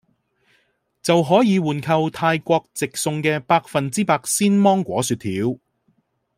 [1.03, 5.59] 就可以換購泰國直送嘅百分之百鮮芒果雪條